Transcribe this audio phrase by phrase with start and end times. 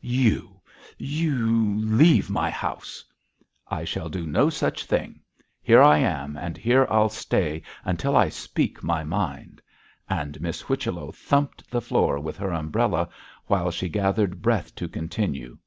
[0.00, 0.60] 'You
[0.96, 3.04] you leave my house.'
[3.66, 5.18] 'I shall do no such thing.
[5.60, 9.60] Here I am, and here I'll stay until I speak my mind,'
[10.08, 13.08] and Miss Whichello thumped the floor with her umbrella,
[13.46, 15.58] while she gathered breath to continue.